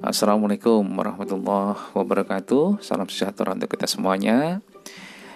Assalamualaikum 0.00 0.80
warahmatullahi 0.96 1.92
wabarakatuh. 1.92 2.80
Salam 2.80 3.04
sejahtera 3.12 3.52
untuk 3.52 3.68
kita 3.68 3.84
semuanya. 3.84 4.64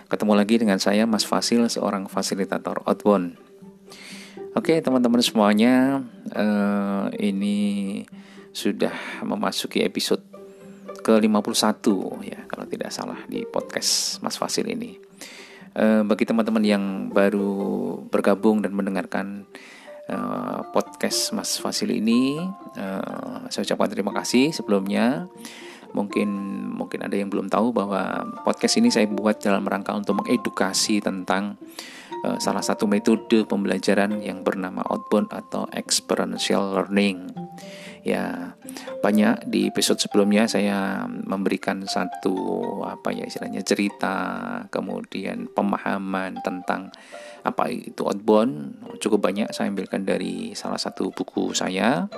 Ketemu 0.08 0.32
lagi 0.32 0.56
dengan 0.56 0.80
saya 0.80 1.04
Mas 1.04 1.28
Fasil 1.28 1.68
Seorang 1.68 2.08
fasilitator 2.08 2.80
outbound. 2.88 3.36
Oke 4.56 4.80
teman-teman 4.80 5.20
semuanya 5.20 6.00
uh, 6.32 7.12
Ini 7.12 7.58
sudah 8.56 8.96
memasuki 9.20 9.84
episode 9.84 10.24
ke-51 11.04 11.84
ya 12.24 12.40
Kalau 12.48 12.64
tidak 12.64 12.88
salah 12.88 13.20
di 13.28 13.44
podcast 13.44 14.24
Mas 14.24 14.40
Fasil 14.40 14.64
ini. 14.64 14.96
Uh, 15.76 16.08
Bagi 16.08 16.24
teman-teman 16.24 16.64
yang 16.64 17.12
baru 17.12 18.00
bergabung 18.08 18.64
dan 18.64 18.72
mendengarkan 18.72 19.44
uh, 20.08 20.60
podcast 20.72 21.32
Mas 21.32 21.56
Fasil 21.56 21.92
ini. 21.94 22.40
Uh, 22.76 23.46
saya 23.48 23.64
ucapkan 23.64 23.90
terima 23.90 24.12
kasih 24.12 24.52
sebelumnya. 24.52 25.28
Mungkin 25.94 26.28
mungkin 26.74 27.06
ada 27.06 27.14
yang 27.14 27.30
belum 27.30 27.46
tahu 27.46 27.70
bahwa 27.70 28.26
podcast 28.42 28.82
ini 28.82 28.90
saya 28.90 29.06
buat 29.06 29.38
dalam 29.38 29.62
rangka 29.62 29.94
untuk 29.94 30.24
mengedukasi 30.24 30.98
tentang 30.98 31.54
uh, 32.26 32.38
salah 32.42 32.64
satu 32.66 32.90
metode 32.90 33.46
pembelajaran 33.46 34.18
yang 34.18 34.42
bernama 34.42 34.82
outbound 34.90 35.30
atau 35.30 35.70
experiential 35.70 36.74
learning. 36.74 37.30
Ya, 38.04 38.52
banyak 39.00 39.48
di 39.48 39.72
episode 39.72 39.96
sebelumnya 39.96 40.44
saya 40.44 41.08
memberikan 41.08 41.88
satu 41.88 42.36
apa 42.84 43.16
ya 43.16 43.24
istilahnya 43.24 43.64
cerita, 43.64 44.16
kemudian 44.68 45.48
pemahaman 45.48 46.36
tentang 46.44 46.92
apa 47.44 47.68
itu 47.68 48.02
outbound? 48.08 48.80
Cukup 48.98 49.20
banyak 49.20 49.52
saya 49.52 49.68
ambilkan 49.68 50.08
dari 50.08 50.56
salah 50.56 50.80
satu 50.80 51.12
buku 51.12 51.52
saya. 51.52 52.08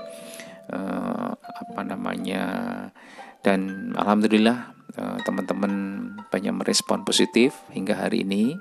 Uh, 0.70 1.30
apa 1.34 1.82
namanya? 1.82 2.44
Dan 3.42 3.90
alhamdulillah 3.94 4.74
uh, 4.98 5.18
teman-teman 5.26 5.72
banyak 6.30 6.54
merespon 6.54 7.02
positif 7.02 7.54
hingga 7.74 7.98
hari 7.98 8.22
ini. 8.22 8.54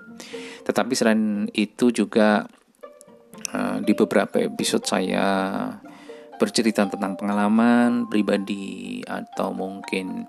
Tetapi 0.65 0.93
selain 0.97 1.45
itu 1.53 1.93
juga 1.93 2.49
uh, 3.53 3.77
di 3.85 3.93
beberapa 3.93 4.41
episode 4.41 4.85
saya 4.89 5.25
bercerita 6.35 6.89
tentang 6.89 7.15
pengalaman 7.15 8.09
pribadi 8.11 8.99
atau 9.07 9.55
mungkin 9.55 10.27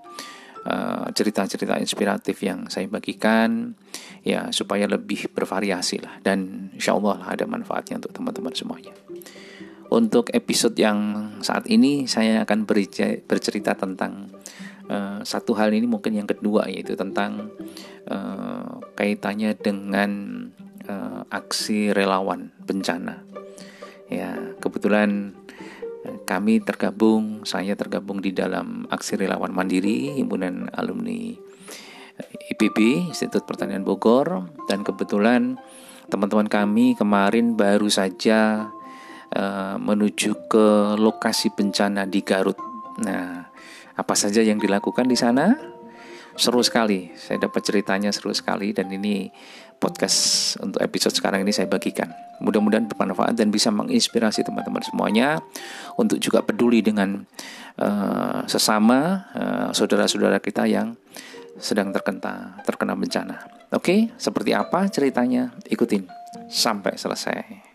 Eh, 0.67 1.07
cerita-cerita 1.15 1.79
inspiratif 1.79 2.43
yang 2.43 2.67
saya 2.67 2.91
bagikan 2.91 3.71
ya 4.19 4.51
supaya 4.51 4.83
lebih 4.83 5.31
bervariasi 5.31 6.03
lah 6.03 6.19
dan 6.19 6.67
insya 6.75 6.91
Allah 6.91 7.23
ada 7.23 7.47
manfaatnya 7.47 8.03
untuk 8.03 8.11
teman-teman 8.11 8.51
semuanya. 8.51 8.91
Untuk 9.87 10.27
episode 10.35 10.75
yang 10.75 11.31
saat 11.39 11.71
ini 11.71 12.03
saya 12.03 12.43
akan 12.43 12.67
bercerita 13.23 13.79
tentang 13.79 14.27
uh, 14.91 15.23
satu 15.23 15.55
hal 15.55 15.71
ini 15.71 15.87
mungkin 15.87 16.19
yang 16.19 16.27
kedua 16.27 16.67
yaitu 16.67 16.99
tentang 16.99 17.55
uh, 18.11 18.83
kaitannya 18.99 19.55
dengan 19.55 20.11
uh, 20.91 21.23
aksi 21.31 21.95
relawan 21.95 22.51
bencana. 22.67 23.23
Ya 24.11 24.35
kebetulan 24.59 25.31
kami 26.27 26.59
tergabung, 26.59 27.47
saya 27.47 27.79
tergabung 27.79 28.19
di 28.19 28.35
dalam 28.35 28.83
aksi 28.91 29.15
relawan 29.15 29.55
mandiri 29.55 30.19
himpunan 30.19 30.67
alumni 30.75 31.31
IPB 32.51 33.07
Institut 33.13 33.47
Pertanian 33.47 33.87
Bogor 33.87 34.51
dan 34.67 34.83
kebetulan 34.83 35.55
teman-teman 36.11 36.51
kami 36.51 36.99
kemarin 36.99 37.55
baru 37.55 37.87
saja 37.87 38.67
uh, 39.31 39.75
menuju 39.79 40.51
ke 40.51 40.67
lokasi 40.99 41.53
bencana 41.55 42.03
di 42.03 42.19
Garut. 42.23 42.57
Nah, 43.03 43.47
apa 43.95 44.13
saja 44.17 44.43
yang 44.43 44.59
dilakukan 44.59 45.07
di 45.07 45.15
sana? 45.15 45.76
Seru 46.37 46.61
sekali. 46.61 47.09
Saya 47.17 47.49
dapat 47.49 47.65
ceritanya 47.65 48.13
seru 48.13 48.29
sekali 48.29 48.69
dan 48.69 48.93
ini 48.93 49.25
podcast 49.81 50.53
untuk 50.61 50.77
episode 50.85 51.17
sekarang 51.17 51.41
ini 51.41 51.49
saya 51.49 51.65
bagikan. 51.65 52.13
Mudah-mudahan 52.37 52.85
bermanfaat 52.85 53.33
dan 53.33 53.49
bisa 53.49 53.73
menginspirasi 53.73 54.45
teman-teman 54.45 54.85
semuanya 54.85 55.41
untuk 55.97 56.21
juga 56.21 56.45
peduli 56.45 56.85
dengan 56.85 57.25
uh, 57.81 58.45
sesama 58.45 59.27
uh, 59.33 59.69
saudara-saudara 59.73 60.37
kita 60.37 60.69
yang 60.69 60.93
sedang 61.57 61.89
terkena 61.89 62.61
terkena 62.61 62.93
bencana. 62.93 63.41
Oke, 63.73 64.13
seperti 64.21 64.53
apa 64.53 64.85
ceritanya? 64.93 65.57
Ikutin 65.65 66.05
sampai 66.53 67.01
selesai. 67.01 67.66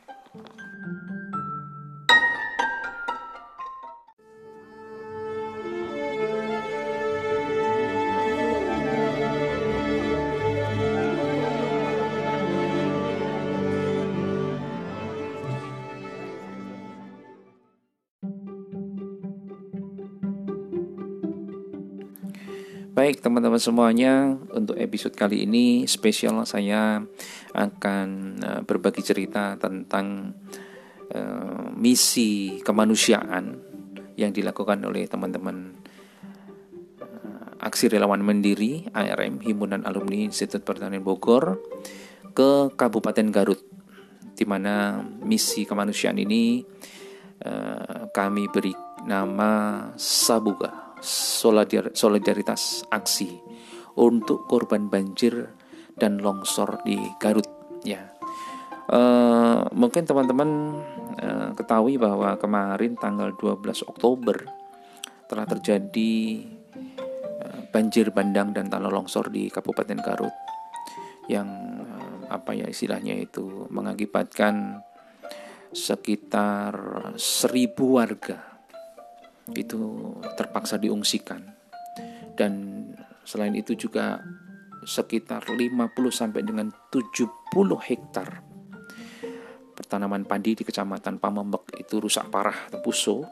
Baik 23.02 23.18
teman-teman 23.18 23.58
semuanya, 23.58 24.38
untuk 24.54 24.78
episode 24.78 25.18
kali 25.18 25.42
ini 25.42 25.90
spesial 25.90 26.38
saya 26.46 27.02
akan 27.50 28.08
uh, 28.38 28.60
berbagi 28.62 29.02
cerita 29.02 29.58
tentang 29.58 30.30
uh, 31.10 31.66
misi 31.74 32.62
kemanusiaan 32.62 33.58
yang 34.14 34.30
dilakukan 34.30 34.86
oleh 34.86 35.10
teman-teman 35.10 35.82
uh, 37.02 37.66
Aksi 37.66 37.90
Relawan 37.90 38.22
Mandiri 38.22 38.86
ARM 38.94 39.42
Himpunan 39.42 39.82
Alumni 39.82 40.22
Institut 40.22 40.62
Pertanian 40.62 41.02
Bogor 41.02 41.58
ke 42.30 42.70
Kabupaten 42.70 43.34
Garut, 43.34 43.66
di 44.30 44.46
mana 44.46 45.02
misi 45.26 45.66
kemanusiaan 45.66 46.22
ini 46.22 46.62
uh, 47.50 48.06
kami 48.14 48.46
beri 48.46 48.70
nama 49.02 49.90
Sabuga 49.98 50.81
solidaritas 51.02 52.86
aksi 52.88 53.42
untuk 53.98 54.46
korban 54.46 54.88
banjir 54.88 55.52
dan 55.98 56.22
longsor 56.22 56.80
di 56.86 56.96
Garut 57.20 57.46
ya. 57.84 58.08
Uh, 58.92 59.66
mungkin 59.72 60.04
teman-teman 60.04 60.50
uh, 61.22 61.50
ketahui 61.54 61.96
bahwa 61.96 62.34
kemarin 62.36 62.98
tanggal 62.98 63.32
12 63.38 63.88
Oktober 63.88 64.36
telah 65.30 65.46
terjadi 65.46 66.44
uh, 67.40 67.60
banjir 67.70 68.10
bandang 68.10 68.50
dan 68.52 68.68
tanah 68.68 68.90
longsor 68.90 69.30
di 69.30 69.48
Kabupaten 69.48 69.98
Garut 70.02 70.34
yang 71.30 71.48
apa 72.26 72.56
ya 72.56 72.66
istilahnya 72.66 73.14
itu 73.16 73.70
mengakibatkan 73.70 74.82
sekitar 75.72 76.74
seribu 77.16 77.96
warga 77.96 78.51
itu 79.56 79.78
terpaksa 80.36 80.76
diungsikan 80.78 81.42
dan 82.38 82.84
selain 83.22 83.54
itu 83.54 83.76
juga 83.76 84.20
sekitar 84.82 85.46
50 85.46 85.88
sampai 86.10 86.42
dengan 86.42 86.72
70 86.90 87.30
hektar 87.86 88.42
pertanaman 89.72 90.26
padi 90.28 90.58
di 90.58 90.62
Kecamatan 90.66 91.18
Pamembek 91.18 91.80
itu 91.80 92.00
rusak 92.00 92.28
parah 92.28 92.68
terpuso 92.68 93.24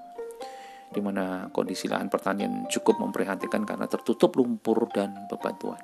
di 0.91 0.99
mana 0.99 1.47
kondisi 1.55 1.87
lahan 1.87 2.11
pertanian 2.11 2.67
cukup 2.67 2.99
memprihatinkan 2.99 3.63
karena 3.63 3.87
tertutup 3.87 4.35
lumpur 4.35 4.91
dan 4.91 5.31
bebatuan. 5.31 5.79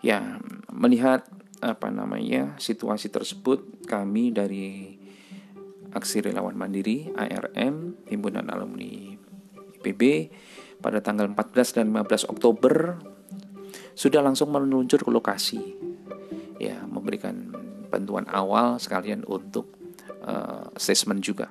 Ya, 0.00 0.40
melihat 0.72 1.28
apa 1.60 1.92
namanya 1.92 2.56
situasi 2.56 3.12
tersebut 3.12 3.84
kami 3.84 4.32
dari 4.32 4.96
Aksi 5.96 6.20
Relawan 6.20 6.60
Mandiri 6.60 7.08
ARM 7.16 8.04
Himpunan 8.04 8.52
Alumni 8.52 9.16
IPB 9.80 10.28
pada 10.84 11.00
tanggal 11.00 11.24
14 11.32 11.80
dan 11.80 11.86
15 11.88 12.28
Oktober 12.28 13.00
sudah 13.96 14.20
langsung 14.20 14.52
meluncur 14.52 15.00
ke 15.00 15.08
lokasi 15.08 15.80
ya 16.60 16.84
memberikan 16.84 17.48
bantuan 17.88 18.28
awal 18.28 18.76
sekalian 18.76 19.24
untuk 19.24 19.72
uh, 20.24 20.68
assessment 20.76 21.24
juga. 21.24 21.48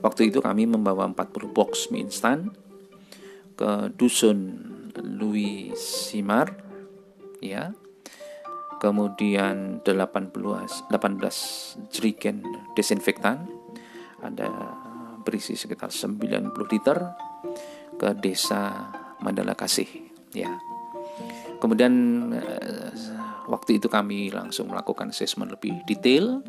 Waktu 0.00 0.32
itu 0.32 0.38
kami 0.38 0.70
membawa 0.70 1.10
40 1.10 1.50
box 1.50 1.90
mie 1.90 2.06
instan 2.06 2.54
ke 3.58 3.92
dusun 3.98 4.70
Louis 4.96 5.74
Simar 5.76 6.56
ya 7.42 7.74
kemudian 8.80 9.84
18 9.84 10.32
18 10.32 11.92
jerigen 11.92 12.42
desinfektan. 12.72 13.44
Ada 14.20 14.48
berisi 15.20 15.52
sekitar 15.56 15.92
90 15.92 16.52
liter 16.72 16.98
ke 18.00 18.08
desa 18.16 18.88
Mandala 19.20 19.52
Kasih 19.52 19.88
ya. 20.32 20.48
Kemudian 21.60 21.92
eh, 22.32 22.88
waktu 23.52 23.76
itu 23.76 23.92
kami 23.92 24.32
langsung 24.32 24.72
melakukan 24.72 25.12
assessment 25.12 25.52
lebih 25.52 25.84
detail. 25.84 26.40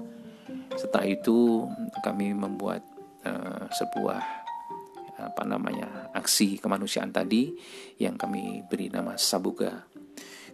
Setelah 0.71 1.03
itu 1.11 1.67
kami 1.99 2.31
membuat 2.31 2.79
uh, 3.27 3.67
sebuah 3.67 4.23
apa 5.19 5.43
namanya 5.43 6.09
aksi 6.15 6.63
kemanusiaan 6.63 7.11
tadi 7.11 7.51
yang 7.99 8.15
kami 8.15 8.63
beri 8.71 8.87
nama 8.87 9.19
Sabuga. 9.19 9.83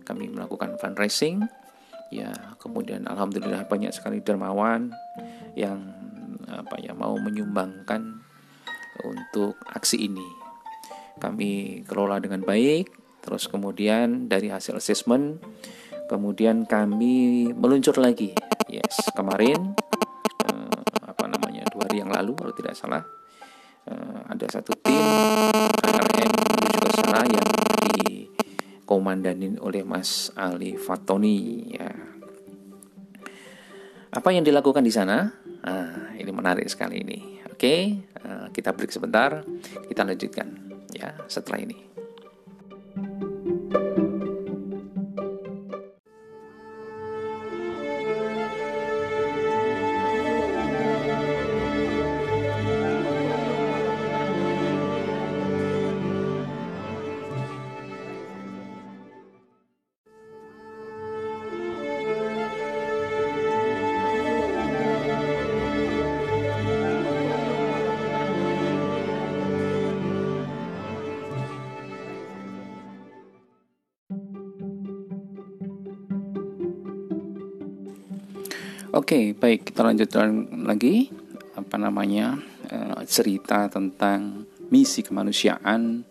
Kami 0.01 0.33
melakukan 0.33 0.73
fundraising 0.81 1.45
ya 2.13 2.31
kemudian 2.61 3.03
alhamdulillah 3.05 3.67
banyak 3.67 3.91
sekali 3.91 4.23
dermawan 4.23 4.93
yang 5.57 5.79
apa 6.47 6.79
ya 6.79 6.95
mau 6.95 7.15
menyumbangkan 7.19 8.23
untuk 9.03 9.59
aksi 9.71 10.07
ini. 10.07 10.25
Kami 11.17 11.81
kelola 11.83 12.21
dengan 12.21 12.45
baik, 12.45 12.93
terus 13.25 13.49
kemudian 13.49 14.29
dari 14.29 14.53
hasil 14.53 14.77
assessment 14.77 15.41
kemudian 16.07 16.63
kami 16.63 17.51
meluncur 17.51 17.99
lagi. 17.99 18.31
Yes, 18.71 19.11
kemarin 19.11 19.75
eh, 20.47 20.81
apa 21.03 21.27
namanya 21.27 21.67
dua 21.69 21.85
hari 21.91 21.99
yang 22.01 22.11
lalu 22.11 22.33
kalau 22.35 22.53
tidak 22.55 22.75
salah 22.75 23.03
uh, 23.87 24.19
ada 24.27 24.47
satu 24.47 24.71
tim 24.83 25.03
ARM 25.83 26.31
menuju 26.31 26.79
ke 26.79 26.89
sana 26.95 27.23
yang 27.27 27.47
dikomandanin 27.95 29.59
oleh 29.59 29.83
Mas 29.83 30.31
Ali 30.35 30.75
Fatoni 30.79 31.71
ya. 31.75 31.86
Apa 34.17 34.33
yang 34.33 34.41
dilakukan 34.41 34.81
di 34.81 34.89
sana? 34.89 35.29
Nah, 35.61 36.17
ini 36.17 36.33
menarik 36.33 36.65
sekali 36.65 37.05
ini. 37.05 37.37
Oke, 37.53 38.01
uh, 38.25 38.49
kita 38.49 38.73
break 38.73 38.89
sebentar, 38.89 39.45
kita 39.85 40.01
lanjutkan 40.01 40.73
ya 40.89 41.13
setelah 41.29 41.61
ini. 41.61 41.86
Oke, 78.87 79.19
okay, 79.19 79.25
baik 79.35 79.67
kita 79.67 79.83
lanjutkan 79.83 80.63
lagi 80.63 81.11
apa 81.59 81.75
namanya 81.75 82.39
uh, 82.71 83.03
cerita 83.03 83.67
tentang 83.67 84.47
misi 84.71 85.03
kemanusiaan 85.03 86.07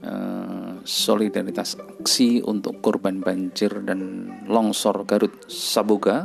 uh, 0.00 0.80
solidaritas 0.88 1.76
aksi 1.76 2.40
untuk 2.40 2.80
korban 2.80 3.20
banjir 3.20 3.84
dan 3.84 4.24
longsor 4.48 5.04
Garut 5.04 5.36
Saboga 5.52 6.24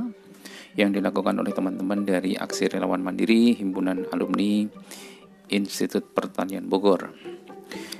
yang 0.79 0.95
dilakukan 0.95 1.35
oleh 1.35 1.51
teman-teman 1.51 2.07
dari 2.07 2.31
Aksi 2.39 2.71
Relawan 2.71 3.03
Mandiri 3.03 3.51
Himpunan 3.51 4.07
Alumni 4.07 4.63
Institut 5.51 6.15
Pertanian 6.15 6.63
Bogor. 6.71 7.11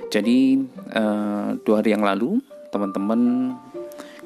Jadi 0.08 0.56
uh, 0.96 1.52
dua 1.60 1.84
hari 1.84 1.92
yang 1.92 2.00
lalu 2.00 2.40
teman-teman 2.72 3.52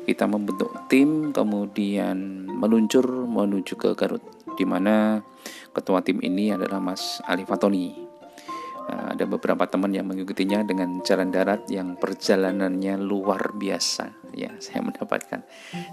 kita 0.06 0.30
membentuk 0.30 0.70
tim 0.86 1.34
kemudian 1.34 2.46
meluncur 2.46 3.26
menuju 3.26 3.74
ke 3.74 3.90
Garut 3.98 4.22
di 4.54 4.62
mana 4.62 5.18
ketua 5.74 6.00
tim 6.00 6.22
ini 6.22 6.54
adalah 6.54 6.78
Mas 6.78 7.18
Ali 7.26 7.42
Fatoni. 7.42 8.06
Nah, 8.86 9.18
ada 9.18 9.26
beberapa 9.26 9.66
teman 9.66 9.90
yang 9.90 10.06
mengikutinya 10.06 10.62
dengan 10.62 11.02
jalan 11.02 11.34
darat 11.34 11.66
yang 11.66 11.98
perjalanannya 11.98 12.94
luar 13.02 13.58
biasa. 13.58 14.30
Ya, 14.30 14.54
saya 14.62 14.86
mendapatkan 14.86 15.42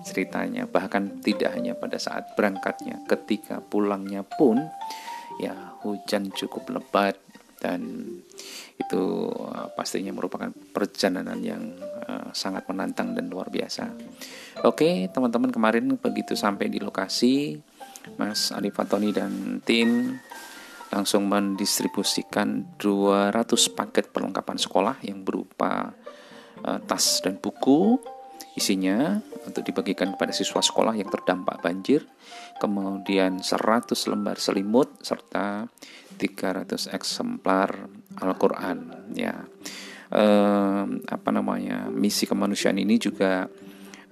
ceritanya. 0.06 0.70
Bahkan 0.70 1.26
tidak 1.26 1.58
hanya 1.58 1.74
pada 1.74 1.98
saat 1.98 2.38
berangkatnya, 2.38 3.02
ketika 3.10 3.66
pulangnya 3.66 4.22
pun 4.22 4.62
ya 5.42 5.74
hujan 5.82 6.30
cukup 6.30 6.70
lebat 6.70 7.18
dan 7.64 8.04
itu 8.76 9.32
uh, 9.32 9.72
pastinya 9.72 10.12
merupakan 10.12 10.52
perjalanan 10.76 11.40
yang 11.40 11.64
uh, 12.04 12.36
sangat 12.36 12.68
menantang 12.68 13.16
dan 13.16 13.32
luar 13.32 13.48
biasa. 13.48 13.88
Oke, 14.68 15.08
teman-teman 15.08 15.56
kemarin 15.56 15.96
begitu 15.96 16.36
sampai 16.36 16.68
di 16.68 16.84
lokasi, 16.84 17.56
Mas 18.20 18.52
Ali 18.52 18.70
Fatoni 18.76 19.16
dan 19.16 19.64
tim 19.64 20.20
langsung 20.92 21.26
mendistribusikan 21.26 22.78
200 22.78 23.34
paket 23.74 24.14
perlengkapan 24.14 24.60
sekolah 24.60 25.02
yang 25.02 25.24
berupa 25.24 25.96
uh, 26.62 26.80
tas 26.84 27.24
dan 27.24 27.40
buku 27.40 27.98
isinya 28.54 29.18
untuk 29.50 29.66
dibagikan 29.66 30.14
kepada 30.14 30.30
siswa 30.30 30.62
sekolah 30.62 30.94
yang 30.94 31.10
terdampak 31.10 31.58
banjir, 31.66 32.06
kemudian 32.62 33.42
100 33.42 33.90
lembar 34.14 34.38
selimut 34.38 34.94
serta 35.02 35.66
300 36.24 36.96
eksemplar 36.96 37.92
Al-Qur'an 38.24 39.12
ya. 39.12 39.44
Eh, 40.14 40.84
apa 40.88 41.30
namanya? 41.36 41.92
Misi 41.92 42.24
kemanusiaan 42.24 42.80
ini 42.80 42.96
juga 42.96 43.52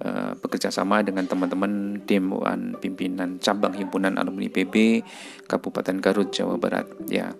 eh, 0.02 0.32
bekerja 0.36 0.68
sama 0.68 1.00
dengan 1.00 1.24
teman-teman 1.24 2.04
Dewan 2.04 2.76
Pimpinan 2.76 3.40
Cabang 3.40 3.72
Himpunan 3.72 4.20
Alumni 4.20 4.52
PB 4.52 5.00
Kabupaten 5.48 5.96
Garut 6.04 6.28
Jawa 6.28 6.60
Barat 6.60 6.84
ya 7.08 7.32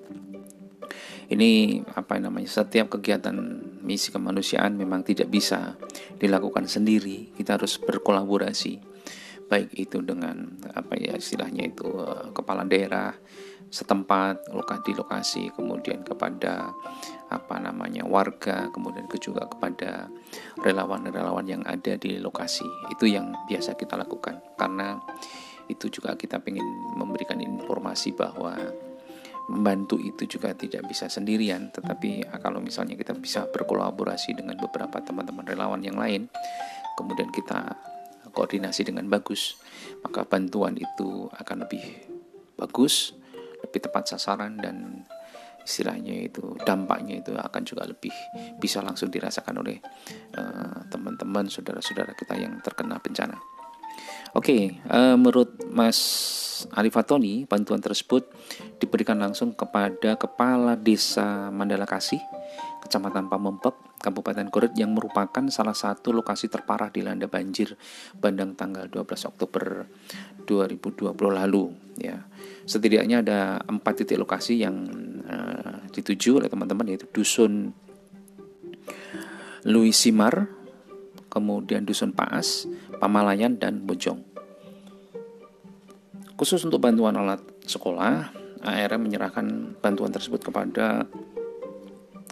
ini 1.32 1.80
apa 1.96 2.20
namanya 2.20 2.44
setiap 2.44 2.92
kegiatan 2.92 3.32
misi 3.80 4.12
kemanusiaan 4.12 4.76
memang 4.76 5.00
tidak 5.00 5.32
bisa 5.32 5.80
dilakukan 6.20 6.68
sendiri 6.68 7.32
kita 7.32 7.56
harus 7.56 7.80
berkolaborasi 7.80 8.76
baik 9.48 9.72
itu 9.76 10.00
dengan 10.04 10.60
apa 10.72 10.96
ya 10.96 11.16
istilahnya 11.16 11.72
itu 11.72 11.88
uh, 11.88 12.32
kepala 12.36 12.64
daerah 12.68 13.12
setempat 13.72 14.52
lokasi 14.52 14.92
lokasi 14.92 15.42
kemudian 15.56 16.04
kepada 16.04 16.76
apa 17.32 17.56
namanya 17.56 18.04
warga 18.04 18.68
kemudian 18.68 19.08
juga 19.16 19.48
kepada 19.48 20.12
relawan-relawan 20.60 21.48
yang 21.48 21.62
ada 21.64 21.96
di 21.96 22.20
lokasi. 22.20 22.68
Itu 22.92 23.08
yang 23.08 23.32
biasa 23.48 23.72
kita 23.80 23.96
lakukan. 23.96 24.44
Karena 24.60 25.00
itu 25.72 25.88
juga 25.88 26.12
kita 26.12 26.44
ingin 26.44 26.68
memberikan 27.00 27.40
informasi 27.40 28.12
bahwa 28.12 28.52
membantu 29.48 29.96
itu 29.96 30.28
juga 30.28 30.52
tidak 30.52 30.84
bisa 30.92 31.08
sendirian. 31.08 31.72
Tetapi 31.72 32.28
ah, 32.28 32.38
kalau 32.44 32.60
misalnya 32.60 32.92
kita 32.92 33.16
bisa 33.16 33.48
berkolaborasi 33.48 34.36
dengan 34.36 34.60
beberapa 34.60 35.00
teman-teman 35.00 35.48
relawan 35.48 35.80
yang 35.80 35.96
lain 35.96 36.28
kemudian 36.96 37.32
kita 37.32 37.76
koordinasi 38.32 38.88
dengan 38.88 39.08
bagus 39.08 39.60
maka 40.04 40.24
bantuan 40.24 40.76
itu 40.76 41.28
akan 41.36 41.68
lebih 41.68 41.84
bagus 42.56 43.16
lebih 43.62 43.80
tepat 43.82 44.14
sasaran 44.14 44.58
dan 44.58 45.06
istilahnya 45.62 46.26
itu 46.26 46.58
dampaknya 46.66 47.22
itu 47.22 47.32
akan 47.38 47.62
juga 47.62 47.86
lebih 47.86 48.12
bisa 48.58 48.82
langsung 48.82 49.08
dirasakan 49.08 49.62
oleh 49.62 49.78
uh, 50.34 50.82
teman-teman 50.90 51.46
saudara-saudara 51.46 52.18
kita 52.18 52.34
yang 52.34 52.58
terkena 52.60 52.98
bencana. 52.98 53.38
Oke, 54.32 54.48
okay, 54.48 54.62
uh, 54.88 55.12
eh, 55.12 55.16
menurut 55.20 55.60
Mas 55.68 55.98
Arifatoni, 56.72 57.44
bantuan 57.44 57.84
tersebut 57.84 58.24
diberikan 58.80 59.20
langsung 59.20 59.52
kepada 59.52 60.16
Kepala 60.16 60.72
Desa 60.72 61.52
Mandala 61.52 61.84
Kasih, 61.84 62.22
Kecamatan 62.82 63.30
Pamempek, 63.30 64.02
Kabupaten 64.02 64.50
Garut 64.50 64.74
yang 64.74 64.90
merupakan 64.90 65.46
salah 65.48 65.72
satu 65.72 66.10
lokasi 66.10 66.50
terparah 66.50 66.90
dilanda 66.90 67.30
banjir 67.30 67.78
bandang 68.18 68.58
tanggal 68.58 68.90
12 68.90 69.30
Oktober 69.30 69.86
2020 70.44 71.14
lalu. 71.14 71.70
Ya, 72.02 72.26
setidaknya 72.66 73.22
ada 73.22 73.62
empat 73.62 74.02
titik 74.02 74.18
lokasi 74.18 74.58
yang 74.58 74.74
uh, 75.22 75.86
dituju 75.94 76.42
oleh 76.42 76.50
teman-teman 76.50 76.90
yaitu 76.90 77.06
dusun 77.14 77.70
Louis 79.62 79.94
Simar, 79.94 80.50
kemudian 81.30 81.86
Dusun 81.86 82.10
Paas, 82.10 82.66
Pamalayan, 82.98 83.62
dan 83.62 83.86
Bojong. 83.86 84.26
Khusus 86.34 86.66
untuk 86.66 86.82
bantuan 86.82 87.14
alat 87.14 87.38
sekolah, 87.62 88.34
ARM 88.66 89.06
menyerahkan 89.06 89.78
bantuan 89.78 90.10
tersebut 90.10 90.42
kepada 90.42 91.06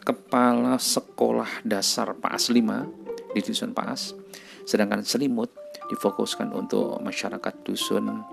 Kepala 0.00 0.80
Sekolah 0.80 1.62
Dasar 1.62 2.16
Paas 2.16 2.48
5 2.48 3.36
di 3.36 3.40
Dusun 3.44 3.76
Paas, 3.76 4.16
sedangkan 4.66 5.04
selimut 5.06 5.52
difokuskan 5.92 6.50
untuk 6.56 6.98
masyarakat 7.04 7.54
Dusun 7.62 8.24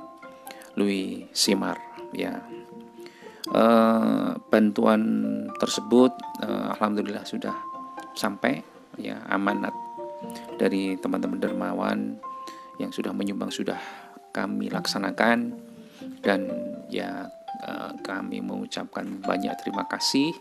Louis 0.79 1.27
Simar. 1.35 1.77
Ya, 2.15 2.39
e, 3.51 3.63
bantuan 4.47 5.01
tersebut 5.59 6.15
e, 6.39 6.47
alhamdulillah 6.47 7.27
sudah 7.27 7.53
sampai 8.15 8.63
ya 8.97 9.21
amanat 9.29 9.75
dari 10.57 10.97
teman-teman 10.97 11.37
dermawan 11.37 12.17
yang 12.81 12.89
sudah 12.89 13.13
menyumbang 13.13 13.53
sudah 13.53 13.77
kami 14.33 14.69
laksanakan 14.69 15.53
dan 16.21 16.45
ya 16.89 17.29
eh, 17.65 17.91
kami 18.05 18.41
mengucapkan 18.41 19.05
banyak 19.21 19.53
terima 19.61 19.85
kasih 19.89 20.33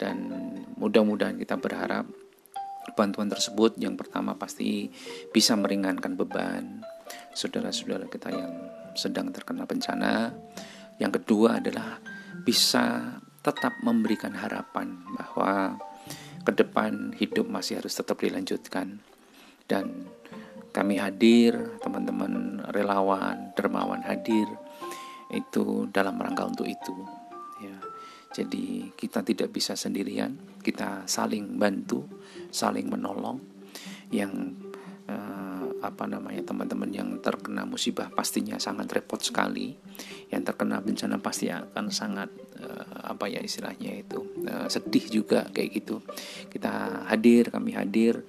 dan 0.00 0.16
mudah-mudahan 0.80 1.36
kita 1.36 1.60
berharap 1.60 2.08
bantuan 2.96 3.28
tersebut 3.28 3.76
yang 3.76 4.00
pertama 4.00 4.32
pasti 4.40 4.88
bisa 5.28 5.52
meringankan 5.60 6.16
beban 6.16 6.80
saudara-saudara 7.36 8.08
kita 8.08 8.32
yang 8.32 8.52
sedang 8.96 9.28
terkena 9.28 9.68
bencana. 9.68 10.32
Yang 10.96 11.20
kedua 11.20 11.60
adalah 11.60 12.00
bisa 12.40 13.16
tetap 13.44 13.76
memberikan 13.84 14.32
harapan 14.32 14.96
bahwa 15.12 15.76
ke 16.40 16.52
depan 16.56 17.12
hidup 17.20 17.44
masih 17.44 17.84
harus 17.84 17.92
tetap 17.92 18.16
dilanjutkan. 18.20 19.04
Dan 19.68 20.08
kami 20.72 20.96
hadir, 20.96 21.76
teman-teman 21.84 22.64
relawan, 22.72 23.52
dermawan 23.52 24.00
hadir 24.00 24.48
itu 25.30 25.86
dalam 25.92 26.16
rangka 26.16 26.48
untuk 26.48 26.66
itu. 26.66 26.96
Ya 27.60 27.89
jadi 28.30 28.94
kita 28.94 29.26
tidak 29.26 29.50
bisa 29.50 29.74
sendirian 29.74 30.38
kita 30.62 31.08
saling 31.10 31.58
bantu 31.58 32.06
saling 32.54 32.86
menolong. 32.90 33.42
Yang 34.10 34.58
eh, 35.06 35.66
apa 35.80 36.04
namanya 36.04 36.42
teman-teman 36.44 36.90
yang 36.90 37.08
terkena 37.22 37.64
musibah 37.64 38.10
pastinya 38.10 38.58
sangat 38.58 38.90
repot 38.90 39.18
sekali. 39.22 39.74
Yang 40.30 40.52
terkena 40.52 40.82
bencana 40.82 41.18
pasti 41.18 41.50
akan 41.50 41.90
sangat 41.90 42.30
eh, 42.58 42.98
apa 43.10 43.26
ya 43.26 43.42
istilahnya 43.42 44.02
itu 44.02 44.22
eh, 44.46 44.66
sedih 44.70 45.22
juga 45.22 45.46
kayak 45.50 45.70
gitu. 45.82 46.02
Kita 46.50 47.06
hadir 47.10 47.50
kami 47.50 47.74
hadir 47.74 48.22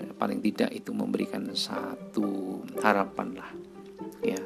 eh, 0.00 0.12
paling 0.16 0.40
tidak 0.40 0.70
itu 0.72 0.92
memberikan 0.96 1.52
satu 1.52 2.60
harapan 2.80 3.28
lah 3.36 3.50
ya. 4.24 4.40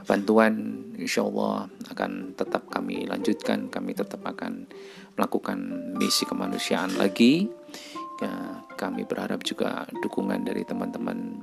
Bantuan 0.00 0.79
insya 1.00 1.24
Allah 1.24 1.66
akan 1.90 2.36
tetap 2.36 2.68
kami 2.68 3.08
lanjutkan 3.08 3.72
kami 3.72 3.96
tetap 3.96 4.20
akan 4.22 4.68
melakukan 5.16 5.58
misi 5.96 6.28
kemanusiaan 6.28 6.94
lagi 7.00 7.48
ya, 8.20 8.62
kami 8.76 9.08
berharap 9.08 9.40
juga 9.42 9.88
dukungan 10.04 10.44
dari 10.44 10.62
teman-teman 10.62 11.40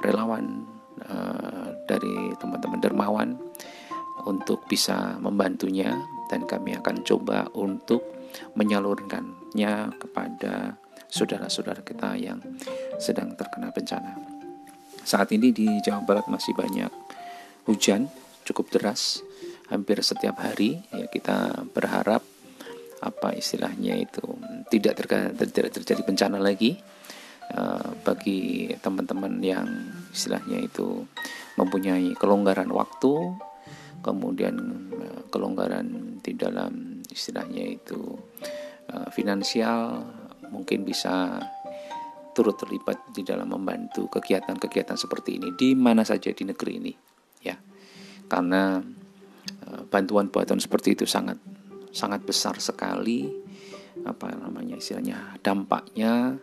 relawan 0.00 0.64
uh, 1.04 1.68
dari 1.84 2.32
teman-teman 2.40 2.80
dermawan 2.80 3.30
untuk 4.26 4.64
bisa 4.66 5.20
membantunya 5.22 5.94
dan 6.26 6.48
kami 6.48 6.74
akan 6.74 7.06
coba 7.06 7.46
untuk 7.54 8.02
menyalurkannya 8.58 9.94
kepada 9.96 10.74
saudara-saudara 11.06 11.86
kita 11.86 12.18
yang 12.18 12.42
sedang 12.98 13.38
terkena 13.38 13.70
bencana. 13.70 14.18
Saat 15.06 15.30
ini 15.30 15.54
di 15.54 15.70
Jawa 15.86 16.02
Barat 16.02 16.26
masih 16.26 16.50
banyak 16.50 16.90
hujan 17.70 18.10
cukup 18.46 18.70
deras 18.70 19.26
hampir 19.66 19.98
setiap 20.00 20.38
hari 20.38 20.78
ya 20.94 21.10
kita 21.10 21.66
berharap 21.74 22.22
apa 23.02 23.36
istilahnya 23.36 23.98
itu 23.98 24.24
tidak 24.72 25.04
terjadi 25.74 26.00
bencana 26.06 26.40
lagi 26.40 26.78
uh, 27.52 27.92
bagi 28.06 28.72
teman-teman 28.80 29.42
yang 29.42 29.68
istilahnya 30.14 30.64
itu 30.64 31.04
mempunyai 31.60 32.14
kelonggaran 32.16 32.70
waktu 32.72 33.36
kemudian 34.00 34.56
uh, 34.96 35.20
kelonggaran 35.28 36.18
di 36.22 36.32
dalam 36.38 37.02
istilahnya 37.10 37.68
itu 37.68 38.16
uh, 38.94 39.08
finansial 39.12 40.06
mungkin 40.48 40.86
bisa 40.86 41.42
turut 42.32 42.56
terlibat 42.60 43.12
di 43.12 43.24
dalam 43.24 43.48
membantu 43.48 44.08
kegiatan-kegiatan 44.08 44.96
seperti 44.96 45.40
ini 45.40 45.48
di 45.56 45.72
mana 45.72 46.04
saja 46.04 46.32
di 46.32 46.44
negeri 46.44 46.72
ini 46.76 46.92
karena 48.26 48.82
eh, 49.66 49.82
bantuan-bantuan 49.88 50.60
seperti 50.60 50.98
itu 50.98 51.04
sangat 51.06 51.38
sangat 51.90 52.22
besar 52.28 52.60
sekali 52.60 53.24
apa 54.04 54.28
namanya 54.36 54.76
istilahnya 54.76 55.40
dampaknya 55.40 56.36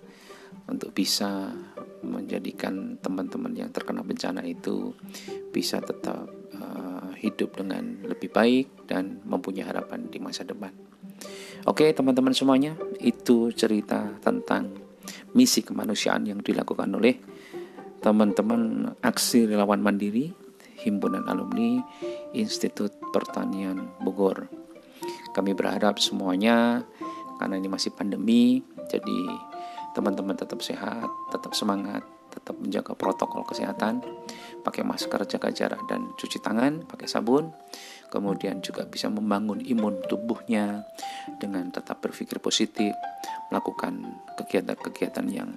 untuk 0.65 0.95
bisa 0.95 1.53
menjadikan 2.03 2.99
teman-teman 2.99 3.53
yang 3.55 3.69
terkena 3.71 4.03
bencana 4.03 4.43
itu 4.43 4.91
bisa 5.51 5.79
tetap 5.79 6.27
uh, 6.55 7.11
hidup 7.15 7.55
dengan 7.55 8.03
lebih 8.03 8.31
baik 8.31 8.87
dan 8.87 9.23
mempunyai 9.23 9.63
harapan 9.63 10.07
di 10.11 10.19
masa 10.19 10.43
depan. 10.43 10.71
Oke, 11.63 11.87
teman-teman 11.95 12.35
semuanya, 12.35 12.75
itu 12.99 13.55
cerita 13.55 14.19
tentang 14.19 14.67
misi 15.31 15.63
kemanusiaan 15.63 16.27
yang 16.27 16.39
dilakukan 16.43 16.91
oleh 16.91 17.15
teman-teman 18.03 18.91
aksi 18.99 19.47
relawan 19.47 19.79
mandiri 19.79 20.35
Himpunan 20.83 21.25
Alumni 21.31 21.79
Institut 22.35 22.91
Pertanian 23.15 23.95
Bogor. 24.03 24.51
Kami 25.33 25.55
berharap 25.55 25.97
semuanya 25.97 26.83
karena 27.41 27.57
ini 27.57 27.67
masih 27.71 27.95
pandemi, 27.95 28.61
jadi 28.91 29.19
teman-teman 29.97 30.37
tetap 30.37 30.61
sehat, 30.61 31.09
tetap 31.33 31.57
semangat, 31.57 32.05
tetap 32.33 32.57
menjaga 32.57 32.97
protokol 32.97 33.45
kesehatan, 33.45 34.01
pakai 34.65 34.81
masker, 34.81 35.21
jaga 35.29 35.53
jarak 35.53 35.81
dan 35.85 36.09
cuci 36.17 36.41
tangan, 36.41 36.81
pakai 36.89 37.05
sabun. 37.05 37.53
Kemudian 38.09 38.61
juga 38.61 38.85
bisa 38.85 39.09
membangun 39.09 39.61
imun 39.61 40.01
tubuhnya 40.05 40.85
dengan 41.41 41.69
tetap 41.73 42.01
berpikir 42.01 42.37
positif, 42.37 42.93
melakukan 43.49 44.21
kegiatan-kegiatan 44.37 45.27
yang 45.29 45.49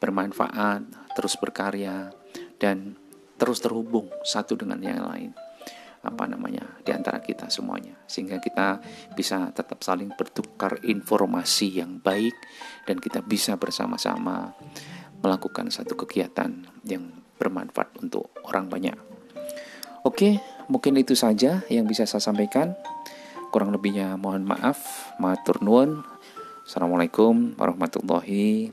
bermanfaat, 0.00 0.84
terus 1.16 1.36
berkarya 1.40 2.12
dan 2.60 2.96
terus 3.36 3.60
terhubung 3.60 4.08
satu 4.24 4.56
dengan 4.56 4.80
yang 4.80 5.04
lain 5.04 5.32
apa 6.06 6.24
namanya 6.30 6.62
di 6.86 6.94
antara 6.94 7.18
kita 7.18 7.50
semuanya 7.50 7.98
sehingga 8.06 8.38
kita 8.38 8.78
bisa 9.18 9.50
tetap 9.50 9.82
saling 9.82 10.14
bertukar 10.14 10.78
informasi 10.86 11.82
yang 11.82 11.98
baik 11.98 12.36
dan 12.86 13.02
kita 13.02 13.26
bisa 13.26 13.58
bersama-sama 13.58 14.54
melakukan 15.18 15.66
satu 15.72 15.98
kegiatan 15.98 16.62
yang 16.86 17.10
bermanfaat 17.36 17.98
untuk 18.00 18.30
orang 18.46 18.70
banyak. 18.70 18.96
Oke, 20.06 20.38
mungkin 20.70 20.94
itu 20.94 21.18
saja 21.18 21.66
yang 21.66 21.84
bisa 21.90 22.06
saya 22.06 22.22
sampaikan. 22.22 22.78
Kurang 23.50 23.74
lebihnya 23.74 24.14
mohon 24.14 24.46
maaf. 24.46 25.10
Matur 25.18 25.58
nuwun. 25.64 26.06
Assalamualaikum 26.62 27.58
warahmatullahi 27.58 28.70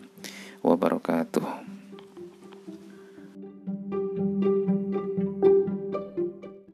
wabarakatuh. 0.61 1.62